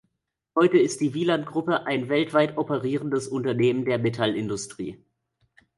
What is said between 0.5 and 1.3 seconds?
Heute ist die